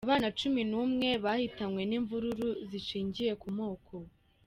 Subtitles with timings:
[0.07, 3.95] Abana Cumi Numwe bahitanywe n’imvururu zishingiye ku moko